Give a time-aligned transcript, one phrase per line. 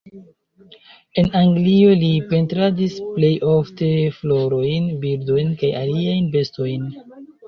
[1.23, 6.89] En Anglio li pentradis plej ofte florojn, birdojn kaj aliajn bestojn.